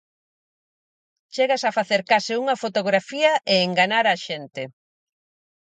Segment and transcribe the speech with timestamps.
[1.33, 4.63] Chegas a facer case unha fotografía e enganar á xente.